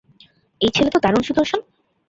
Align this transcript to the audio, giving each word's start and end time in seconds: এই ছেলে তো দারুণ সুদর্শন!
এই 0.61 0.71
ছেলে 0.75 0.89
তো 0.93 0.99
দারুণ 0.99 1.23
সুদর্শন! 1.23 1.59